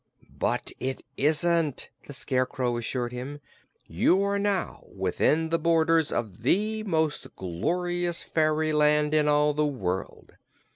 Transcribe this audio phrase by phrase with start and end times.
[0.35, 3.39] "But it isn't," the Scarecrow assured him.
[3.85, 10.37] "You are now within the borders of the most glorious fairyland in all the world.